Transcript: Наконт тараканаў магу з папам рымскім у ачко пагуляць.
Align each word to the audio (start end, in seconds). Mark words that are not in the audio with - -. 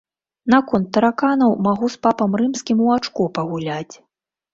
Наконт 0.51 0.87
тараканаў 0.95 1.53
магу 1.67 1.89
з 1.95 1.99
папам 2.05 2.31
рымскім 2.41 2.81
у 2.87 2.87
ачко 2.95 3.27
пагуляць. 3.37 3.95